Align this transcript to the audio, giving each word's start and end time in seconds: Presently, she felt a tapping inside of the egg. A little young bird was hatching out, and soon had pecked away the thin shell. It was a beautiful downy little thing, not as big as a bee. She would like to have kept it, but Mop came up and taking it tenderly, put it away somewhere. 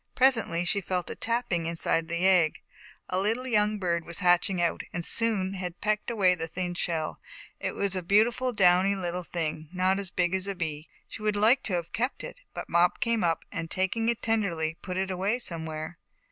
Presently, 0.15 0.65
she 0.65 0.81
felt 0.81 1.11
a 1.11 1.15
tapping 1.15 1.67
inside 1.67 2.05
of 2.05 2.07
the 2.07 2.25
egg. 2.25 2.55
A 3.07 3.19
little 3.19 3.45
young 3.45 3.77
bird 3.77 4.03
was 4.03 4.17
hatching 4.17 4.59
out, 4.59 4.81
and 4.91 5.05
soon 5.05 5.53
had 5.53 5.79
pecked 5.79 6.09
away 6.09 6.33
the 6.33 6.47
thin 6.47 6.73
shell. 6.73 7.19
It 7.59 7.75
was 7.75 7.95
a 7.95 8.01
beautiful 8.01 8.51
downy 8.51 8.95
little 8.95 9.21
thing, 9.21 9.69
not 9.71 9.99
as 9.99 10.09
big 10.09 10.33
as 10.33 10.47
a 10.47 10.55
bee. 10.55 10.89
She 11.07 11.21
would 11.21 11.35
like 11.35 11.61
to 11.65 11.73
have 11.73 11.93
kept 11.93 12.23
it, 12.23 12.39
but 12.51 12.67
Mop 12.67 12.99
came 12.99 13.23
up 13.23 13.45
and 13.51 13.69
taking 13.69 14.09
it 14.09 14.23
tenderly, 14.23 14.75
put 14.81 14.97
it 14.97 15.11
away 15.11 15.37
somewhere. 15.37 15.99